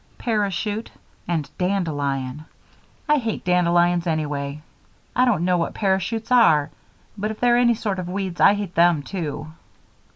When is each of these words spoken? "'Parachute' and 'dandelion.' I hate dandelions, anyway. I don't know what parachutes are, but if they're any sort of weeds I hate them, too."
"'Parachute' 0.17 0.89
and 1.27 1.47
'dandelion.' 1.59 2.45
I 3.07 3.17
hate 3.19 3.45
dandelions, 3.45 4.07
anyway. 4.07 4.63
I 5.15 5.25
don't 5.25 5.45
know 5.45 5.57
what 5.59 5.75
parachutes 5.75 6.31
are, 6.31 6.71
but 7.15 7.29
if 7.29 7.39
they're 7.39 7.55
any 7.55 7.75
sort 7.75 7.99
of 7.99 8.09
weeds 8.09 8.41
I 8.41 8.55
hate 8.55 8.73
them, 8.73 9.03
too." 9.03 9.51